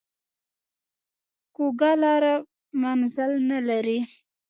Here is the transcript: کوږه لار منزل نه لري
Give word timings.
کوږه 1.55 1.91
لار 2.01 2.23
منزل 2.81 3.31
نه 3.49 3.57
لري 3.69 3.99